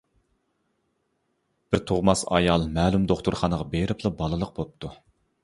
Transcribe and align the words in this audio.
بىر 1.75 1.83
تۇغماس 1.91 2.23
ئايال 2.31 2.67
مەلۇم 2.79 3.07
دوختۇرخانىغا 3.13 3.69
بېرىپلا 3.77 4.15
بالىلىق 4.25 4.55
بوپتۇ. 4.59 4.95